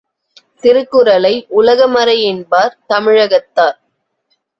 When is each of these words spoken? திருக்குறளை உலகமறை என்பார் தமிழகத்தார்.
திருக்குறளை 0.63 1.31
உலகமறை 1.49 2.15
என்பார் 2.23 2.77
தமிழகத்தார். 2.87 3.77